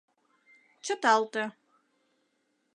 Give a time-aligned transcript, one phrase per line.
[0.85, 1.43] Чыталте.